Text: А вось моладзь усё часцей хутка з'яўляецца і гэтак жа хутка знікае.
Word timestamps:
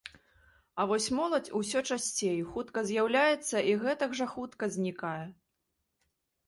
А 0.83 0.85
вось 0.91 1.09
моладзь 1.17 1.51
усё 1.59 1.83
часцей 1.95 2.41
хутка 2.55 2.85
з'яўляецца 2.91 3.57
і 3.73 3.79
гэтак 3.85 4.11
жа 4.23 4.29
хутка 4.35 4.73
знікае. 4.79 5.25